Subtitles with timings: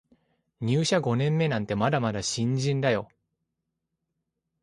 [0.59, 3.07] 入社五年目なんてまだまだ新人だよ